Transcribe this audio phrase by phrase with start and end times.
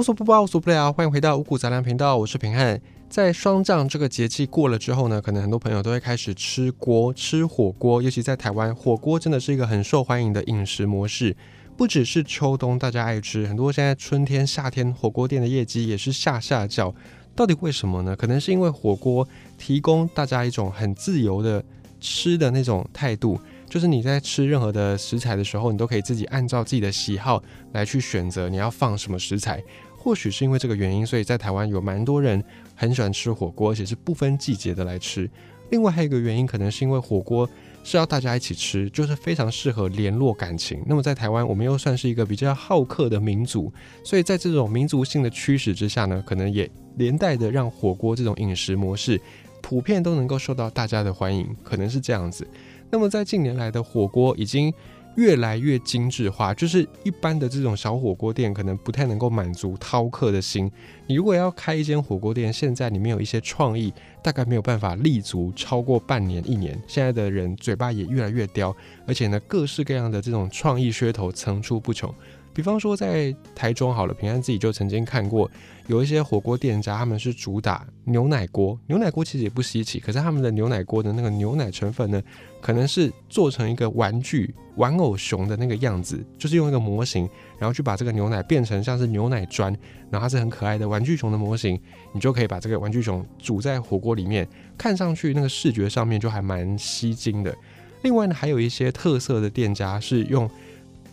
[0.00, 2.80] 无所不包，无所不聊，欢迎回到五谷杂粮频道，我是平汉。
[3.10, 11.36] 在霜降这个节气过了之后呢，可能很多朋友都会开始吃锅、吃火锅，尤其在台湾，火锅真的是一个很受欢迎的饮食模式。
[11.76, 16.94] 不只是秋冬大家爱吃，很多现在春天、夏天火锅店的业绩也是下下叫。
[17.36, 18.16] 到底为什么呢？
[18.16, 19.28] 可能是因为火锅
[19.58, 21.62] 提供大家一种很自由的
[22.00, 23.38] 吃的那种态度。
[23.68, 27.40] 就是你在吃任何的食材的时候，你都可以自己按照自己的喜好
[27.72, 29.62] 来去选择你要放什么食材。
[30.02, 32.42] 或许是因为这个原因，所以在台湾有蛮多人
[32.74, 35.28] 很喜欢吃火锅，而且是不分季节的来吃。
[35.68, 37.48] 另外还有一个原因，可能是因为火锅
[37.84, 40.82] 是要大家一起吃，就是非常适合联络感情。
[40.86, 43.70] 那么在台湾，我们又算是一个比较好客的民族，
[44.02, 49.20] 所以在这种民族性的驱使之下呢，可能也连带的让火锅这种饮食模式
[49.60, 52.48] 普遍都能够受到大家的欢迎，可能是这样子。
[52.90, 54.72] 那么在近年来的火锅已经
[55.20, 60.72] 越来越精致化，就是一般的这种小火锅店可能不太能够满足饕客的心。
[61.06, 66.80] 你如果要开一间火锅店，现在里面有一些创意，大概没有办法立足超过半年一年。
[66.86, 68.74] 现在的人嘴巴也越来越刁，
[69.06, 72.10] 而且呢，各式各样的这种创意噱头层出不穷。
[72.52, 75.48] 比方说，在台中好了，平安自己就曾经看过
[75.86, 78.78] 有一些火锅店家，他们是主打牛奶锅。
[78.86, 82.20] 牛奶锅其实也不稀奇，可是他们的牛奶锅的那个牛奶成分呢，
[82.60, 89.72] 可能是做成一个玩具玩偶熊的那个样子，就是用一个模型，然后去把这个牛奶变成像是牛奶砖，
[90.10, 91.80] 然后它是很可爱的玩具熊的模型，
[92.12, 97.54] 你就可以把这个玩具熊煮在火锅里面，看上去那个视觉上面就还蛮吸睛的。
[98.02, 100.50] 另外呢，还有一些特色的店家是用。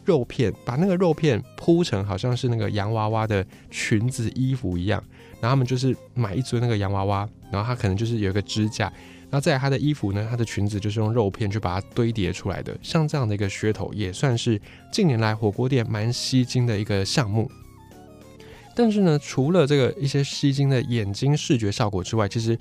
[0.07, 5.03] 肉片把那个肉片铺成好像是那个洋娃娃的裙子衣服一样，
[5.41, 8.85] 然后他们就是买一尊那个洋娃娃，然后它可能就是有一个支架，
[9.29, 12.73] 然后再它的衣服呢，它的裙子就是用肉片去把它堆叠出来的。
[12.81, 14.59] 像这样的一个噱头，也算是
[14.93, 17.51] 近年来火锅店蛮吸睛的一个项目。
[18.73, 22.57] 但是呢，除了这个一些吸睛的眼睛视觉效果之外，其实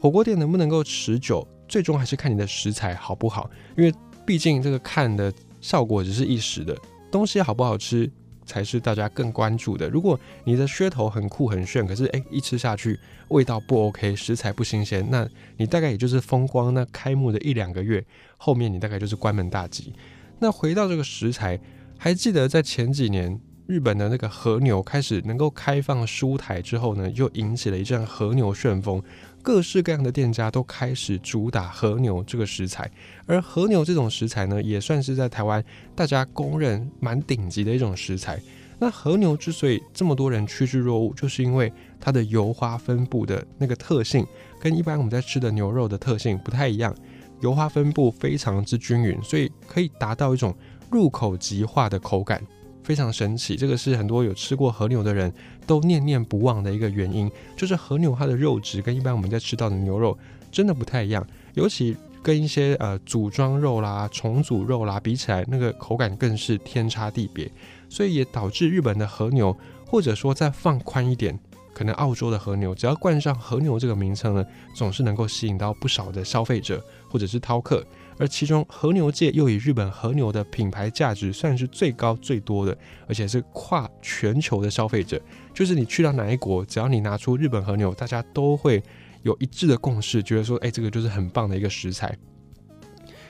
[0.00, 3.94] 火锅店能不能够持久，最终还是看你的食材好不好，因为
[4.26, 5.32] 毕竟这个看的。
[5.60, 6.76] 效果只是一时的，
[7.10, 8.10] 东西好不好吃
[8.46, 9.88] 才是大家更关注的。
[9.88, 12.98] 如果你的噱头很酷很炫，可是诶一吃下去
[13.28, 18.04] 味道不 OK，食材不新鲜，那你大概也就是风光那开幕的一两个月，
[18.36, 19.92] 后面你大概就是关门大吉。
[20.38, 21.58] 那回到这个食材，
[21.98, 29.02] 还记得在前几年日本的那个和牛开始能够开放书台之后呢，又引起了一阵和牛旋风。
[29.48, 32.90] 各式各样的店家都开始主打和牛这个食材，
[33.24, 35.64] 而和牛这种食材呢，也算是在台湾
[35.94, 38.38] 大家公认蛮顶级的一种食材。
[38.78, 44.22] 那和牛之所以这么多人趋之若鹜，就是因为它的油花分布的那个特性，
[44.60, 46.94] 跟一般我们在吃的牛肉的特性不太一样，
[47.40, 50.54] 油花分布非常之均匀，所以可以达到一种
[50.90, 52.46] 入口即化的口感。
[52.88, 55.30] 非常神奇，这个是很多有吃过和牛的人
[55.66, 60.16] 都念念不忘的一个原因，就是和牛它的肉质跟一般我们在吃到的牛肉
[60.50, 61.22] 真的不太一样，
[61.52, 67.46] 尤其跟一些呃组装肉啦、重组肉啦比起来，那个口感更是天差地别，
[67.90, 71.38] 所以也导致日本的和牛，或者说再放宽一点，
[71.74, 74.42] 可能澳洲的和牛，只要冠上和牛这个名称呢，
[74.74, 77.84] 总是能够吸引到不少的消费者或者是饕客。
[78.18, 85.20] 而其中和牛界又以日本和牛的品牌价值算是最高最多的，而且是跨全球的消费者。
[85.54, 88.82] 就是你去到哪一国，只要你拿出日本和牛，大家都会
[89.22, 92.16] 有一致的共识，觉得说，哎，这个就是很棒的一个食材。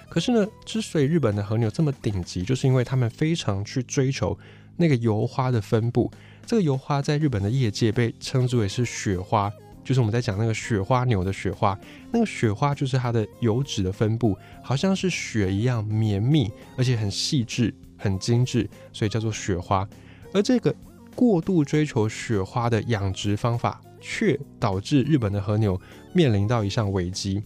[0.08, 4.38] 可是呢，之所以日本的和牛这么顶级，就是因为他们非常去追求
[4.76, 6.10] 那个油花的分布。
[6.46, 9.52] 这个油花在日本的业界被称之为是雪花。
[9.88, 11.74] 就是我们在讲那个雪花牛的雪花，
[12.12, 19.88] 那个雪花就是它的油脂的分布，好像是雪一样绵密，而且很细致、很精致，所以叫做雪花。
[20.34, 20.74] 而这个
[21.14, 25.80] 过度追求雪花的养殖方法，却导致日本的和牛
[26.12, 27.42] 面临到一项危机。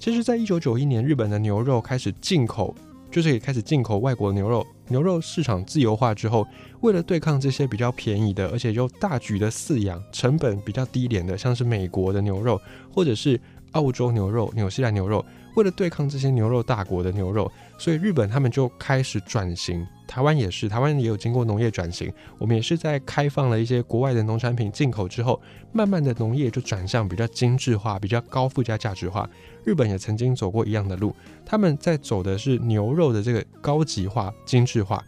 [0.00, 2.74] 其实，在一九九一年，日本的牛肉开始进口。
[3.08, 6.46] 就是也开始进口外国牛肉，牛肉市场自由化之后，
[6.80, 13.40] 为了对抗这些比较便宜的，而且又大举的饲养，成本比较低廉的，像是美国的牛肉，或者是
[13.72, 15.24] 澳洲牛肉、纽西兰牛肉。
[15.54, 17.50] 为了对抗这些牛肉大国的牛肉，
[17.82, 19.84] 所以日本他们就开始转型。
[20.06, 22.12] 台湾也是，台湾也有经过农业转型。
[22.38, 25.42] 我们也是在开放了一些国外的农产品进口之后，
[25.72, 29.28] 慢慢的农业就转向比较精致化、比较高附加价值化。
[29.64, 31.12] 日本也曾经走过一样的路，
[31.44, 35.02] 他们在走的是牛肉的这个高级化、精致化，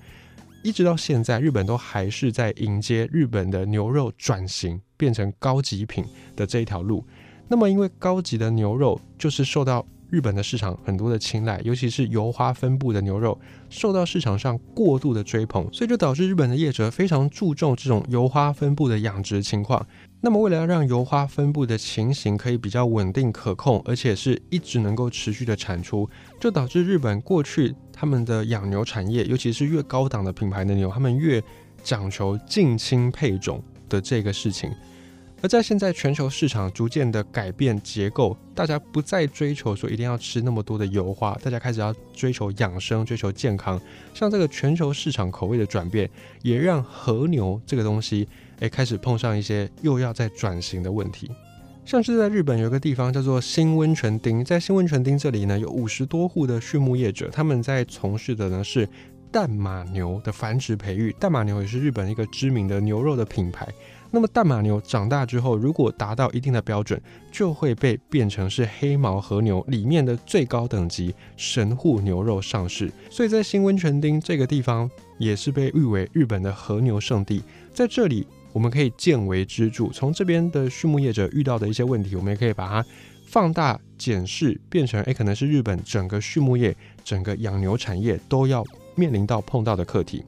[0.65, 6.05] 一直到现在，日本都还是在迎接日本的牛肉转型变成高级品
[6.35, 7.06] 的这一条路。
[7.47, 13.37] 那么，因为高级的牛肉就是受到日本的市场很多的青睐，尤其是油花分布的牛肉
[13.69, 19.84] 受到市场上过度的追捧，所以就导致日本的业者非常注重这种油花分布的养殖情况。
[20.20, 26.08] 那么为了要让油花分布的情形可以比较稳定可控，而且是一直能够持续的产出，
[26.40, 31.43] 就导致日本过去他们的养牛产业，尤其是越高档的品牌的牛，他们越
[31.82, 34.70] 讲求近亲配种的这个事情。
[35.44, 43.79] 而在现在全球市场逐渐的改变结构，大家不再追求说一定要吃那么多的油花，大家开始要追求养生、追求健康。
[44.14, 46.08] 像这个全球市场口味的转变，
[46.41, 48.26] 也让和牛这个东西，
[48.61, 51.31] 诶开始碰上一些又要再转型的问题。
[51.85, 58.88] 像是在日本有一个地方叫做新温泉町，在新温泉町这里呢，有五十多户的畜牧业者，他们在从事的呢是
[59.31, 61.14] 淡马牛的繁殖培育。
[61.20, 63.69] 淡马牛也是日本一个知名的牛肉的品牌。
[64.14, 67.02] 那么大马牛长大之后，如果达到一定的标准，
[67.32, 72.93] 就会被变成是黑毛和牛里面的最高等级神户牛肉上市。
[73.11, 74.88] 所以在新温泉町这个地方，
[75.19, 77.43] 也是被誉为日本的和牛圣地。
[77.72, 82.87] 在这里，我们可以见微知著，从这边的畜牧业者遇到的一些问题，我们也可以把它
[83.26, 86.72] 放大检视，变成诶，可能是日本整个畜牧业、
[87.02, 88.64] 整个养牛产业都要
[88.94, 90.25] 面临到碰到的课题。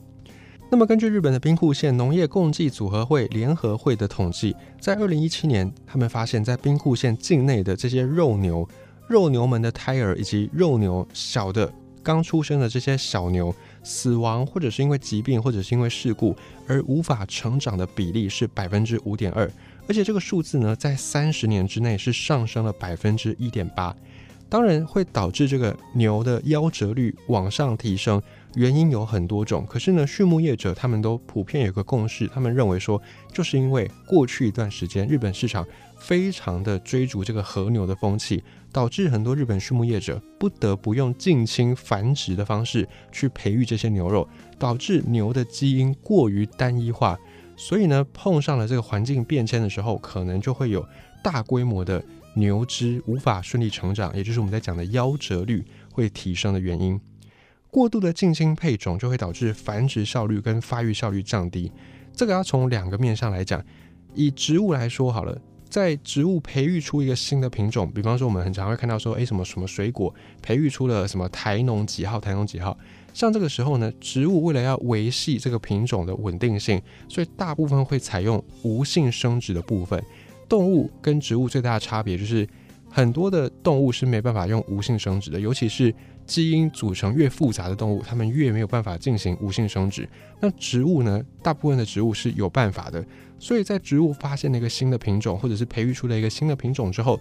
[0.68, 8.68] 那么，根据日本的兵库县农业共济组合会联合会的统计，在二零一七年，他们发现，在兵库县境内的这些肉牛、
[9.06, 11.72] 肉牛们的胎儿以及肉牛小的
[12.02, 13.54] 刚出生的这些小牛
[13.84, 16.36] 死亡，或者是因为疾病，或者是因为事故
[16.66, 19.48] 而无法成长的比例是百分之五点二，
[19.88, 23.94] 而且这个数字呢，在三十年之内是上升了百分之一点八，
[24.48, 28.22] 当然会导致这个牛的夭折率往上提升。
[28.54, 33.00] 原因有很多种，可是呢，畜牧业者他们都普遍有个共识，他们认为说，
[33.30, 35.66] 就是因为过去一段时间日本市场
[35.98, 44.26] 非常的追逐这个和牛的风气，导致很多日本畜牧业者不得不用近亲繁殖的方式去培育这些牛肉，
[44.58, 47.18] 导致牛的基因过于单一化，
[47.56, 50.82] 所以呢，碰上了这个环境变迁的时候，可能就会有
[51.22, 52.02] 大规模的
[52.36, 57.00] 牛只无法顺利成长，也就是我们在讲的夭折率会提升的原因。
[57.70, 61.72] 过度的近亲配种就会导致繁殖效率跟发育效率降低。
[62.14, 63.64] 这个要从两个面上来讲。
[64.14, 65.38] 以植物来说好了，
[65.68, 72.78] 在植物培育出一个新的品种，比方说我们很常会看到说，诶，什么什么水果培育出了什么台农几号，台农几号。
[73.12, 76.80] 像这个时候呢，植物为了要维系这个品种的稳定性，
[77.10, 80.02] 所以大部分会采用无性生殖的部分。
[80.48, 82.46] 动物跟植物最大的差别就是，
[82.90, 85.94] 很多的动物是没办法用无性生殖的，尤其是。
[86.26, 90.08] 基因组成越复杂的动物，它们越没有办法进行无性生殖。
[90.40, 91.22] 那植物呢？
[91.40, 93.06] 大部分的植物是有办法的。
[93.38, 97.20] 所以在植物发现了一个新的品种，或者是培育出了一个新的品种之后，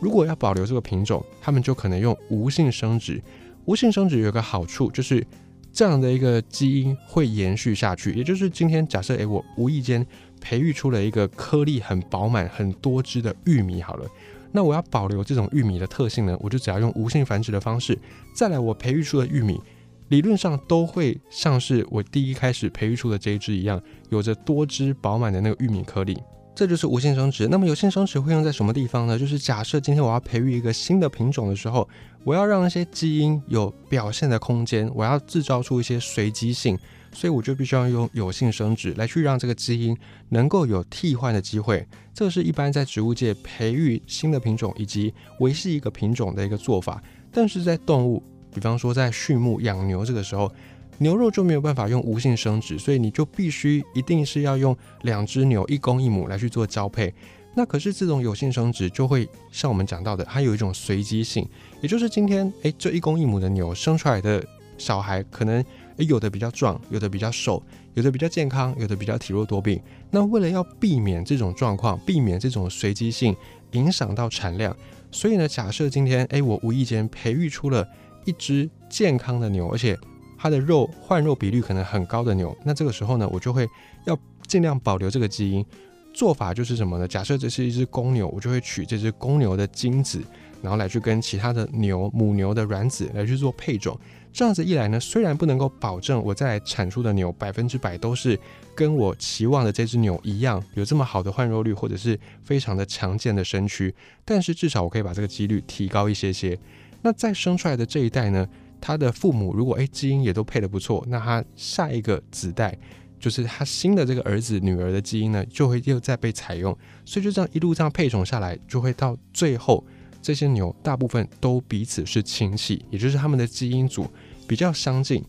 [0.00, 3.22] 如果要保留这个品种，它们就可能用无性生殖。
[3.66, 5.24] 无性生殖有个好处，就是
[5.72, 8.12] 这样的一个基因会延续下去。
[8.14, 10.04] 也就是今天假设，诶，我无意间
[10.40, 14.08] 培育出了一个颗粒很饱满、很多汁的玉米，好了。
[14.52, 17.96] 那我要保留这种玉米的特性呢，我就只要用无性繁殖的方式，
[18.34, 19.60] 再来我培育出的玉米，
[20.08, 26.18] 理论上都会像是我第一开始培育出的这一只一样，有着多汁饱满的那个玉米颗粒，
[26.52, 27.46] 这就是无性生殖。
[27.46, 29.16] 那么有性生殖会用在什么地方呢？
[29.16, 31.88] 就是假设今天我要培育一个新的品种的时候，
[32.24, 36.76] 我要让那些基因有表现的空间，我要制造出一些随机性。
[37.12, 39.96] 所以我就必须要用有性生殖来去让这个基因
[40.28, 47.02] 能够有替换的机会，这是一般在植物界培育新的品种以及维系一个品种的一个做法。
[47.32, 48.22] 但是在动物，
[48.54, 50.52] 比方说在畜牧养牛这个时候，
[50.98, 57.12] 牛肉就没有办法用无性生殖，所以你就必须一定是要用两只牛一公一母来去做交配。
[57.56, 61.44] 那可是这种有性生殖就会像我们讲到的，它有一种随机性，
[61.80, 64.44] 也就是今天诶，这一公一母的牛生出来的
[64.78, 65.64] 小孩可能。
[66.04, 67.62] 有的比较壮，有的比较瘦，
[67.94, 69.80] 有的比较健康，有的比较体弱多病。
[70.10, 73.34] 那为了要避免这种状况，避免这种随机性
[73.72, 74.76] 影响到产量，
[75.10, 77.86] 所以呢，假设今天，哎，我无意间培育出了
[78.24, 79.98] 一只健康的牛，而且
[80.38, 83.68] 它的肉换肉比率可能很高的牛，那这个时候呢，我就会
[84.06, 85.64] 要尽量保留这个基因。
[86.12, 87.06] 做法就是什么呢？
[87.06, 90.20] 假设这是一只公牛，我就会取这只公牛的精子，
[90.62, 93.98] 然后来去跟其他的牛母牛的卵子来去做配种。
[94.32, 98.38] 这样子一来呢，虽然不能够保证我在产出的牛百分之百都是
[98.76, 103.92] 跟我期望的这只牛一样有这么好的换肉率，或者是非常的强健的身躯，
[104.24, 106.56] 但是至少我可以把这个几率提高一些些。
[107.02, 108.48] 那再生出来的这一代呢，
[108.80, 112.78] 他的父母如果诶基因也都配得不错，那他下一个子代
[113.18, 119.84] 就是他新的这个儿子女儿的基因呢，就会又再被采用，所以就这样一路这样配种下来，就会到最后
[120.22, 124.06] 这些牛大部分都彼此是亲戚，也就是它们的基因组
[124.46, 125.24] 比较相近。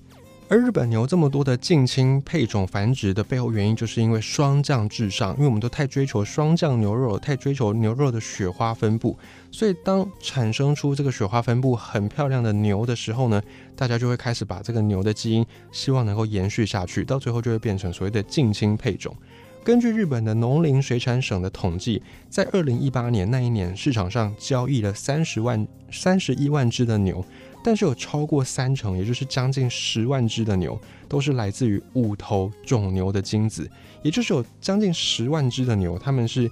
[0.49, 9.17] 而日本牛这么多的近亲配种繁殖的背后原因，就是因为霜降至上，因为我们都太追求霜降牛肉，太追求牛肉的雪花分布，
[9.49, 13.41] 所以当产生出这个雪花分布很漂亮的牛的时候呢，
[13.77, 19.15] 大家就会开始把这个牛的基因希望能够延续下去，到最后就会变成所谓的近亲配种。
[19.63, 27.23] 根据日本的农林水产省的统计，在二零一八年那一年，市场上交易了三十万三十一万只的牛。
[27.63, 33.69] 但是有超过三成，也就是将近十万只的牛，都是来自于五头种牛的精子，
[34.01, 36.49] 也就是有将近十万只的牛，它们是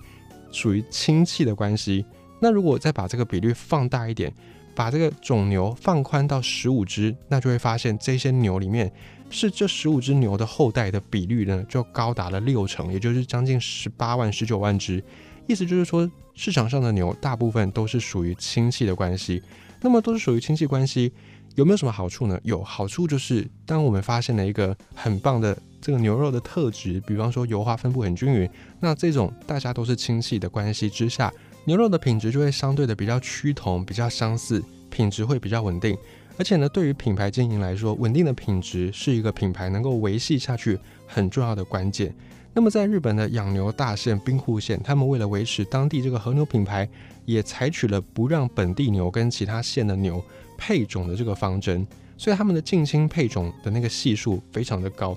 [0.52, 2.06] 属于亲戚的关系。
[2.40, 4.32] 那如果再把这个比率放大一点，
[4.80, 8.90] 把这个种牛放宽到十五只，那就会发现这些牛里面，
[9.30, 15.04] 是这十五只牛的后代的比率呢，就高达了六成，也就是将近十八万、十九万只。
[15.48, 19.44] 意思就是说，市场上的牛大部分都是属于亲戚的关系。
[19.82, 21.12] 那么都是属于亲戚关系，
[21.56, 22.40] 有没有什么好处呢？
[22.44, 31.30] 有好处就是，当我们发现了一个很棒的这个牛肉的特质，比方说油花分布很均匀，那这种大家都是亲戚的关系之下，
[31.70, 34.60] 牛肉的品质就会相对的比较趋同，比较相似，
[34.90, 35.96] 品质会比较稳定。
[36.36, 42.12] 而且呢，对于品牌经营来说，稳定的品质是一个品牌能够维系下去很重要的关键。
[42.56, 46.90] 那么在日本的养牛大县兵库县，他们为了维持当地这个和牛品牌。
[47.26, 50.20] 也采取了不让本地牛跟其他县的牛
[50.58, 51.86] 配种的这个方针，
[52.18, 55.16] 所以他们的近亲配种的那个系数非常的高，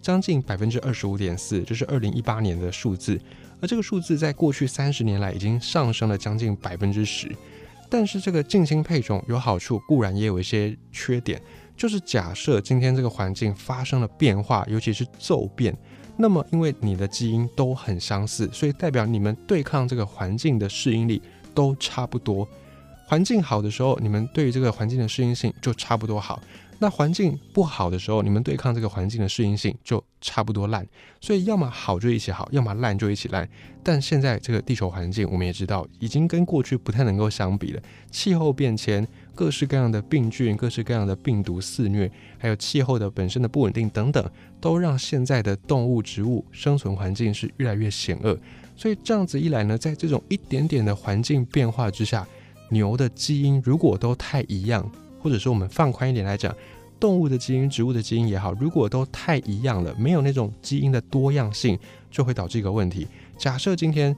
[0.00, 3.16] 将近百分之二十五点四，这是二零一八年的数字，
[3.62, 7.34] 而这个数字在过去三十年来已经上升了将近百分之十。
[7.88, 11.40] 但是这个近亲配种有好处，固然也有一些缺点，
[11.76, 15.74] 就是假设今天这个环境发生了变化，尤其是骤变，
[16.16, 21.22] 那么因为你的基因都很相似，所以代表你们对抗这个环境的适应力。
[21.54, 22.48] 都差不多，
[23.06, 26.40] 环境好的时候，你们对于这个环境的适应性就差不多好；
[26.78, 30.86] 那环境不好的时候，你们对抗这个环境的适应性就差不多烂。
[31.20, 33.46] 所以，要么好就一起好，要么烂就一起烂。
[33.82, 37.82] 但现在这个地球环境，我们也知道，已经跟过去不太能够相比了。
[38.10, 48.38] 气候变迁，各式各样的病菌、各式各样的病毒肆虐，还有气候的本身的不稳定等等，都让现在的动物、植物生存环境是越来越险恶。
[48.76, 52.26] 所以这样子一来呢，在这种一点点的环境变化之下，
[52.70, 56.54] 牛的基因如果都太一样，或者说我们放宽一点来讲，
[57.02, 61.76] 动物的基因、植物的基因也好，如果都太一样了，没有那种基因的多样性，
[62.12, 63.08] 就会导致一个问题。
[63.36, 64.14] 假设今天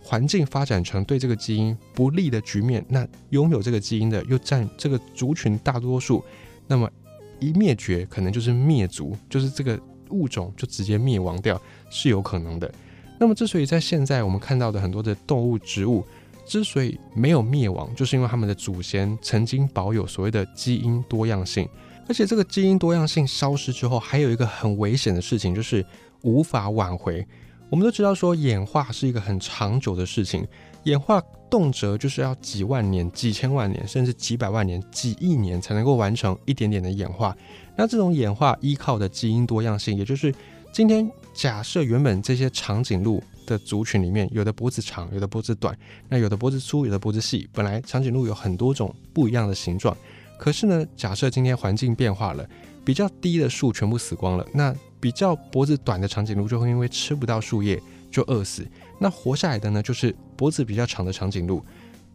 [0.00, 6.24] 环境发展成对这个基因不利的局面，那拥有这个基因的又占这个族群大多数，
[6.66, 6.90] 那么
[7.38, 11.60] 一灭绝可能就是灭族，就是这个物种就直接灭亡掉，
[11.90, 12.72] 是有可能的。
[13.20, 16.02] 那么，之所以在现在我们看到的很多的动物、植物
[16.46, 21.68] 之所以没有灭亡，就是因为他们的祖先曾经保有所谓的基因多样性。
[22.08, 25.84] 而且，这个基因多样性消失之后，还有一个很危险的事情，就是
[26.22, 27.26] 无法挽回。
[27.70, 30.46] 我们都知道，说演化是一个很长久的事情，
[30.84, 37.36] 演化动辄就是要几万年、几千万年，甚至几百万年、几亿年才能够完成一点点的演化。
[37.76, 40.34] 那这种演化依靠的基因多样性，也就是
[40.72, 41.10] 今天。
[41.34, 45.74] 假设原本这些长颈鹿的族群里面，有的脖子长，有的脖子短，
[46.10, 47.48] 那有的脖子粗，有的脖子细。
[47.54, 49.96] 本来长颈鹿有很多种不一样的形状，
[50.42, 52.44] 可是呢，假设今天环境变化了，
[52.84, 57.80] 比较低的树全部死光了，那比较脖子短的长颈鹿就会因为吃不到树叶
[58.10, 58.66] 就饿死。
[58.98, 61.64] 那活下来的呢，就是脖子比较长的长颈鹿。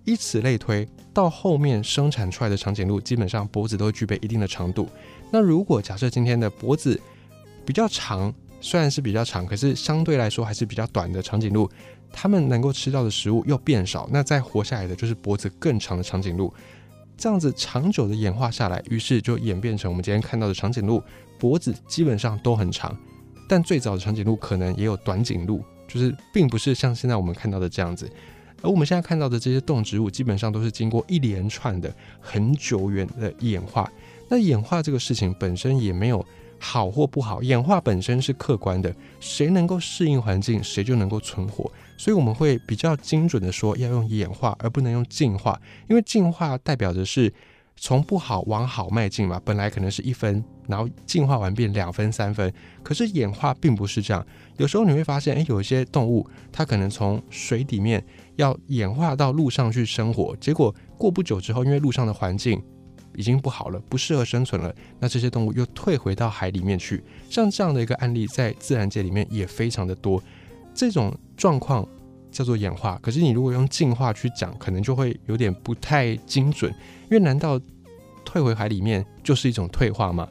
[0.03, 4.89] 以此类推，到后面生产出来的长颈鹿，基本上脖子都具备一定的长度。
[5.31, 7.00] 那如果假设今天的脖子
[7.65, 11.72] 比较长，虽然是比较长，可是相对来说还是比较短的长颈鹿，
[12.12, 16.53] 它们能够吃到的食物又变少，那再活下来的就是脖子更长的长颈鹿。
[17.17, 21.01] 这样子长久的演化下来，于是就演变成我们今天看到的长颈鹿，
[21.39, 22.95] 脖子基本上都很长。
[23.50, 28.09] 但最早的长颈鹿可能也有短颈鹿，就是并不是像现在我们看到的这样子。
[28.62, 33.91] 而我们现在看到的这些动植物，基本上都是经过一连串的很久远的演化。
[34.29, 36.24] 那演化这个事情本身也没有。
[36.60, 41.72] 好或不好，演化本身是客观的，谁能够适应环境，谁就能够存活。
[41.98, 45.60] 所以我们会比较精准的说，要用演化，而不能用进化，
[45.90, 47.32] 因为进化代表的是
[47.76, 49.42] 从不好往好迈进嘛。
[49.44, 52.52] 本来可能是一分，然后进化完变两分、三分，
[52.84, 54.26] 可是演化并不是这样。
[54.58, 58.04] 有时候你会发现，诶，有一些动物，它可能从水底面
[58.36, 62.62] 要演化到陆上去生活，结果过不久之后，因为陆上的环境。
[63.17, 64.74] 已经不好了，不适合生存了。
[65.00, 70.21] 那这些动物又退回到海里面去，像这样的一个案例，在自然界里面也非常的多。
[70.74, 71.86] 这种状况
[72.31, 76.71] 叫做演化，可是你如果用进化去讲，可能就会有点不太精准。
[77.09, 77.59] 因为难道
[78.24, 80.29] 退回海里面就是一种退化吗？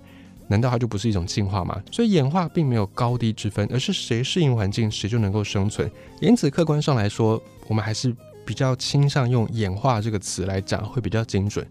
[0.48, 1.82] 难道它就不是一种进化吗？
[1.90, 5.90] 所以演化并没有高低之分，而是谁适应环境，谁就能够生存。
[6.20, 8.14] 因此，客观上来说，我们还是
[8.44, 11.66] 比较倾向用演化这个词来讲，会比较精准。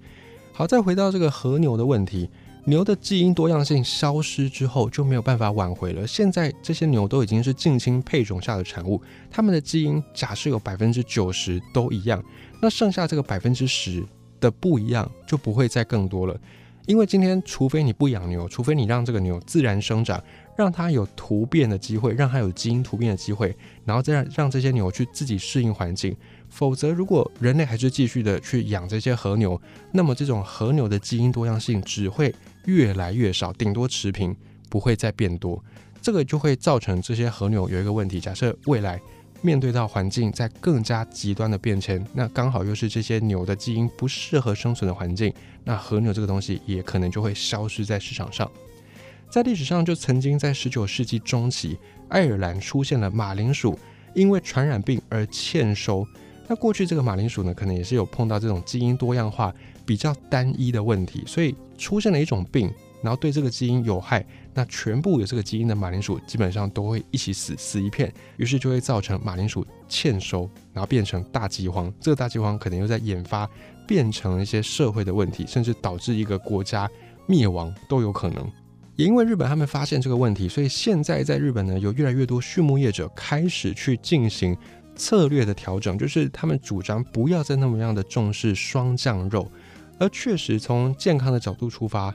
[0.58, 2.30] 好，再回到这个和牛的问题。
[2.64, 6.08] 牛的基因多样性消失之后就没有办法挽回了。
[6.08, 12.24] 现在这些牛都已经是近亲配种下的产物，它们的基因假设有百分之九十都一样，
[12.62, 14.02] 那剩下这个百分之十
[14.40, 16.40] 的不一样就不会再更多了。
[16.86, 20.24] 因为今天除非你不养牛，除非你让这个牛自然生长，
[20.56, 26.16] 让它有突变的机会，让它有基因突变的机会，然后再让让这些牛去自己适应环境。
[26.56, 32.34] 否则，如果人类还是继续的去养这些和牛，那么这种和牛的基因多样性只会
[32.64, 34.34] 越来越少，顶多持平，
[34.70, 35.62] 不会再变多。
[36.02, 38.98] 这个就会造成这些和牛有一个问题：假设未来
[39.42, 45.34] 面对到环境在更加极端的变迁，那刚好又是这些牛的基因不适合生存的环境，
[45.66, 48.50] 那和牛这个东西也可能就会消失在市场上。
[49.30, 53.78] 在历史上，就曾经在十九世纪中期，爱尔兰出现了马铃薯
[54.14, 56.08] 因为传染病而欠收。
[56.48, 62.72] 那过去这个马铃薯呢，可能也是有碰到这种基因多样化比较单一的问题，所以出现了一种病，
[63.02, 64.24] 然后对这个基因有害，
[64.54, 71.92] 那全部有这个基因的马铃薯基本上都会一起死，死一片，于是就会造成马铃薯欠收，然后变成大饥荒。
[72.00, 73.50] 这个大饥荒可能又在引发
[73.88, 76.88] 变成一些社会的问题，甚至导致一个国家
[77.26, 78.48] 灭亡都有可能。
[78.96, 84.56] 也因为日本他们发现这个问题，所以现在在日本呢，有越来越多畜牧业者开始去进行。
[84.96, 89.52] 策略的调整，就是他们主张不要再那么样的重视双降肉，
[90.00, 92.14] 而确实从健康的角度出发，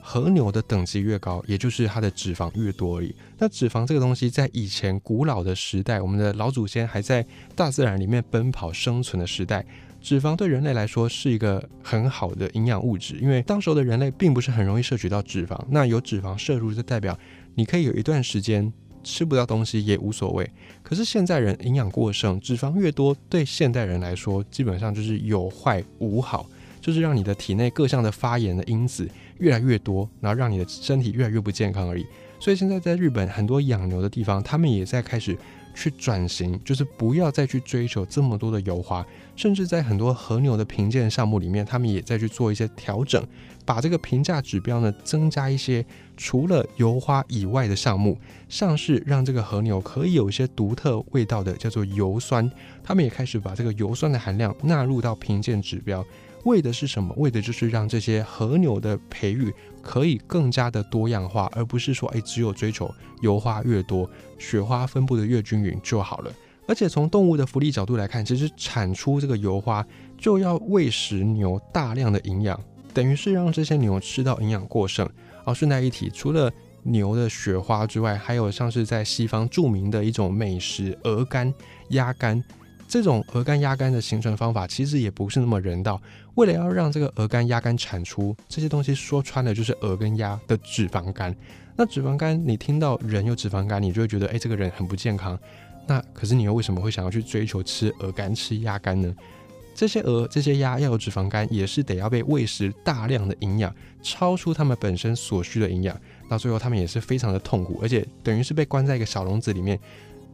[0.00, 3.14] 和牛的等级越高，也就是它的脂肪越多而已。
[3.38, 9.64] 那脂肪这个东西，在以前古老的时代，我们的老祖先还在大自然里面奔跑生存的时代，
[10.00, 17.18] 脂肪对人类来说是一个很好的营养物质，因为当时候的人类并不是很容易摄取到脂肪，那有脂肪摄入就代表
[17.54, 18.72] 你可以有一段时间。
[19.02, 20.50] 吃不到东西也无所谓，
[20.82, 26.46] 可是现在人营养过剩，脂肪越多，对现代人来说基本上就是有坏无好，
[26.80, 29.08] 就是让你的体内各项的发炎的因子
[29.38, 32.04] 越来越多，然后让你的身体越来越不健康而已。
[32.38, 35.36] 所以现在在日本很多养牛的地方，他们也在开始。
[35.74, 39.06] 去转型，就是不要再去追求这么多的油花，
[39.36, 43.24] 甚至在很多和牛的评鉴项目里面，他们也在去做一些调整，
[43.64, 45.84] 把这个评价指标呢增加一些，
[46.16, 52.50] 除了油花以外的项目，像是让这个和牛可以有一些独特味道的，叫做油酸，
[52.82, 56.04] 他们也开始把这个油酸的含量纳入到评鉴指标。
[56.44, 57.14] 为的是什么？
[57.18, 66.32] 为的就是让这些和牛的培育可以更加的多样化，而不是说，哎，只有追求油花越多、雪花分布的越均匀就好了。
[66.66, 69.84] 而且从动物的福利角度来看，其实产出这个油花
[70.16, 72.58] 就要喂食牛大量的营养，
[72.94, 75.08] 等于是让这些牛吃到营养过剩。
[75.44, 76.50] 哦，顺带一提，除了
[76.84, 81.52] 牛的雪花之外，还有像是在西方著名的一种美食——鹅肝、
[81.88, 82.42] 鸭肝。
[82.90, 86.02] 这种鹅肝鸭肝的形成方法其实也不是那么人道。
[86.34, 91.32] 为了要让这个鹅肝鸭肝产出这些东西，说穿了就是鹅跟鸭的脂肪肝。
[91.76, 95.38] 那脂肪肝，你听到人有脂肪肝，你就会觉得，哎，这个人很不健康。
[95.86, 99.14] 那可是你又为什么会想要去追求吃鹅肝、吃鸭肝呢？
[99.72, 103.72] 这些鹅、这些鸭要有脂肪肝，也是得要被喂食大量的营养，
[104.02, 105.96] 超出它们本身所需的营养。
[106.28, 109.78] 到最后，它们也是非常的痛苦，而且等于是被关在一个小笼子里面。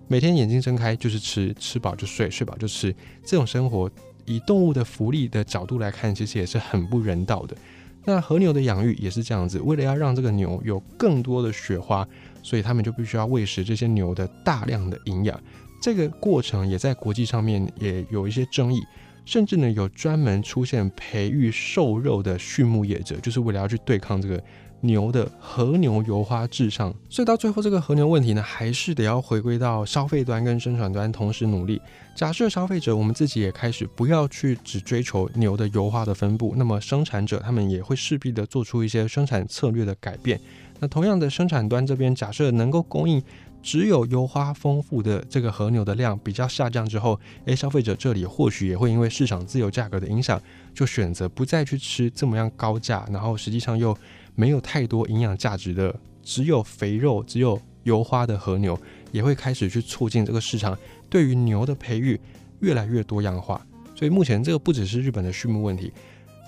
[0.08, 3.90] 每天眼睛睁开就是吃，吃饱就睡，睡饱就吃，这种生活
[4.24, 7.56] 以动物的福利的角度来看，其实也是很不人道的。
[8.04, 12.06] 那和牛的养育也是这样子，为了要让这个牛有更多的雪花，
[12.40, 15.40] 所以他们就必须要喂食这些牛的大量的营养。
[15.82, 18.80] 这个过程也在国际上面也有一些争议，
[19.24, 24.40] 甚至呢有专门出现培育瘦肉的畜牧业者，就是为了要去对抗这个。
[24.82, 31.80] 牛的和牛油花至上，所以到最后这个和牛问题呢，还是得要回归到消费端跟生产端同时努力。
[32.14, 40.40] 假设消费者我们自己也开始不要去只追求牛的油花的分布，那么生产者他们也会势必的做出一些生产策略的改变。
[40.78, 43.22] 那同样的生产端这边，假设能够供应
[43.62, 50.40] 只有油花丰富的这个和牛的量比较下降之后，诶，消费者这里或许也会因为市场自由价格的影响，
[50.74, 53.96] 就选择不再去吃这么样高价，然后实际上又。
[54.36, 58.78] 没有太多营养价值的，只有肥肉、只有油花的和牛，
[59.10, 60.78] 也会开始去促进这个市场
[61.10, 62.20] 对于牛的培育
[62.60, 63.60] 越来越多样化。
[63.94, 65.90] 所以目前这个不只是日本的畜牧问题，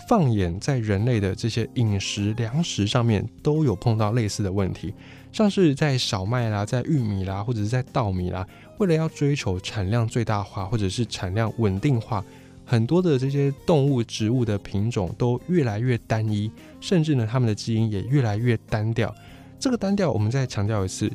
[0.08, 4.92] 放眼在人类的这些饮食粮食上面都有碰到类似的问题，
[5.32, 8.46] 像是在小麦啦、在玉米啦，或者是在稻米啦，
[8.78, 12.22] 为了要追求产量最大化或者是产量稳定化，
[12.70, 16.52] 很多的这些动物、植物的品种都越来越单一，
[16.82, 19.12] 甚至呢，它们的基因也越来越单调。
[19.58, 21.10] 这个单调，我们再强调一次，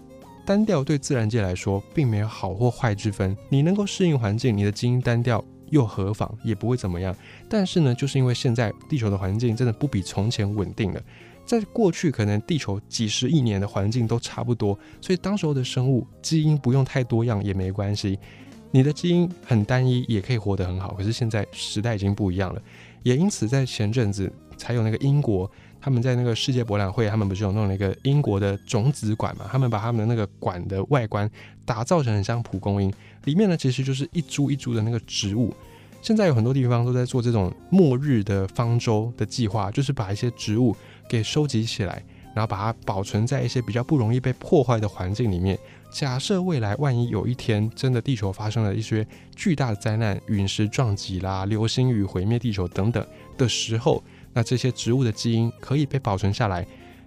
[0.47, 3.37] 单调对自然界来说并没有好或坏之分。
[3.49, 6.35] 你能够适应环境，你的基因单调又何妨？
[6.43, 7.15] 也不会怎么样。
[7.47, 10.99] 但是呢，就是因为现在地球的环境真的不比从前稳定了。
[11.45, 18.17] 在过去，可能地球几十亿年的环境都差不多，所以当时候的生物基因不用太多样也没关系。
[18.75, 20.95] 你的基因很单一，也可以活得很好。
[20.95, 22.62] 可是现在时代已经不一样了，
[23.03, 29.45] 也因此在前阵子才有那个英国，他们在那个世界博览会，他们不是有弄了一个英国的种子馆嘛？
[29.47, 31.29] 他们把他们的那个馆的外观
[31.65, 32.91] 打造成很像蒲公英，
[33.25, 35.53] 里面呢其实就是一株一株的那个植物。
[36.01, 40.75] 现在有很多地方都在做这种末日的方舟的计划，就是把一些植物
[41.07, 45.59] 给收集起来，然后把它保存在一些比较不容易被破坏的环境里面。
[45.93, 53.06] 假设未来万一有一天真的地球发生了一些巨大的灾难，陨石撞击啦、流星雨毁灭地球等等
[53.38, 54.03] 的时候，
[54.34, 56.65] 那这些植物的基因可以被保存下来。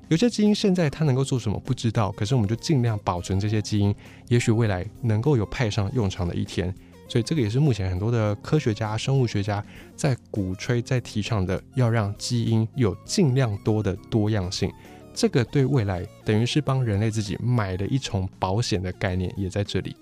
[0.08, 3.92] 有些基因现在它能够做什么不知道，可是我们就尽量保存这些基因，
[4.28, 6.72] 也许未来能够有派上用场的一天。
[7.08, 9.64] 所以这个也是目前很多的科学家、生物学家
[9.96, 14.70] 在鼓吹、在提倡的，要让基因有尽量多的多样性。
[15.16, 19.96] 这个对未来等于是帮人类自己买了一重保险的概念，也在这里。